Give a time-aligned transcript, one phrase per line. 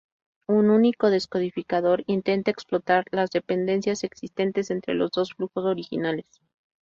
[0.47, 6.25] Un único descodificador intenta explotar las dependencias existentes entre los dos flujos originales.